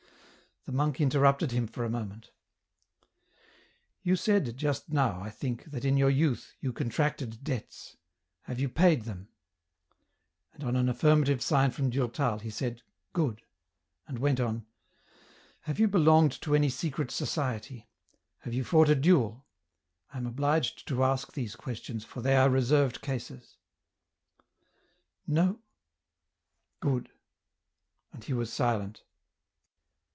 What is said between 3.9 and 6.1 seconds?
You said just now, I think, that in